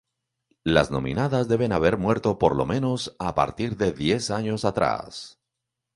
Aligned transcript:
Las 0.63 0.89
nominadas 0.89 1.47
deben 1.47 1.71
haber 1.71 1.95
muerto 1.99 2.39
por 2.39 2.55
lo 2.55 2.65
menos 2.65 3.15
a 3.19 3.35
partir 3.35 3.77
de 3.77 3.91
diez 3.91 4.31
años 4.31 4.65
atrás. 4.65 5.39